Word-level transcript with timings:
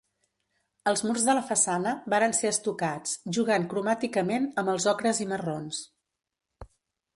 Els 0.91 1.03
murs 1.09 1.25
de 1.27 1.35
la 1.39 1.43
façana 1.49 1.93
varen 2.13 2.33
ser 2.39 2.51
estucats, 2.55 3.13
jugant 3.39 3.69
cromàticament 3.75 4.51
amb 4.63 4.75
els 4.77 4.91
ocres 4.95 5.23
i 5.27 5.31
marrons. 5.35 5.85